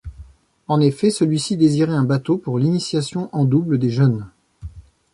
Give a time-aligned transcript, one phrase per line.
[0.67, 4.27] En effet, celui-ci désirait un bateau pour l'initiation en double des jeunes.